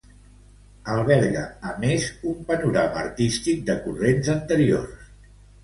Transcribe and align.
Alberga 0.93 1.43
a 1.73 1.73
més 1.83 2.07
un 2.33 2.41
panorama 2.49 3.05
artístic 3.05 3.63
de 3.71 3.79
corrents 3.87 4.33
anteriors. 4.41 5.09